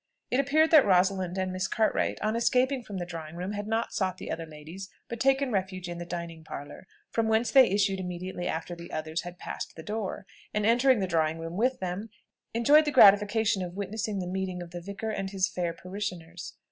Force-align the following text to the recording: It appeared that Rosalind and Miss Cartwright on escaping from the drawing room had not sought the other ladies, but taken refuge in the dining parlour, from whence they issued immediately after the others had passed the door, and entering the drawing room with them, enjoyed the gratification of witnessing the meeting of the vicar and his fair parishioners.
It 0.31 0.39
appeared 0.39 0.71
that 0.71 0.83
Rosalind 0.83 1.37
and 1.37 1.53
Miss 1.53 1.67
Cartwright 1.67 2.19
on 2.23 2.35
escaping 2.35 2.81
from 2.81 2.97
the 2.97 3.05
drawing 3.05 3.35
room 3.35 3.51
had 3.51 3.67
not 3.67 3.93
sought 3.93 4.17
the 4.17 4.31
other 4.31 4.47
ladies, 4.47 4.89
but 5.07 5.19
taken 5.19 5.51
refuge 5.51 5.87
in 5.87 5.99
the 5.99 6.07
dining 6.07 6.43
parlour, 6.43 6.87
from 7.11 7.27
whence 7.27 7.51
they 7.51 7.69
issued 7.69 7.99
immediately 7.99 8.47
after 8.47 8.73
the 8.75 8.91
others 8.91 9.21
had 9.21 9.37
passed 9.37 9.75
the 9.75 9.83
door, 9.83 10.25
and 10.55 10.65
entering 10.65 11.01
the 11.01 11.05
drawing 11.07 11.37
room 11.37 11.55
with 11.55 11.79
them, 11.79 12.09
enjoyed 12.55 12.85
the 12.85 12.91
gratification 12.91 13.61
of 13.61 13.75
witnessing 13.75 14.17
the 14.17 14.25
meeting 14.25 14.59
of 14.63 14.71
the 14.71 14.81
vicar 14.81 15.11
and 15.11 15.29
his 15.29 15.47
fair 15.47 15.71
parishioners. 15.71 16.55